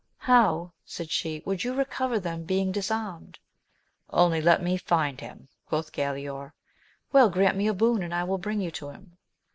How, 0.17 0.73
said 0.83 1.11
she, 1.11 1.43
would 1.45 1.63
you 1.63 1.75
recover 1.75 2.19
them 2.19 2.43
being 2.43 2.71
dis 2.71 2.89
armed? 2.89 3.37
Only 4.09 4.41
let 4.41 4.59
me 4.59 4.75
find 4.75 5.21
him! 5.21 5.47
quoth 5.67 5.91
Galaor.— 5.91 6.53
Well, 7.13 7.29
grant 7.29 7.55
me 7.55 7.67
a 7.67 7.73
boon, 7.75 8.01
and 8.01 8.11
I 8.11 8.23
will 8.23 8.39
bring 8.39 8.61
you 8.61 8.71
to 8.71 8.89
him. 8.89 9.19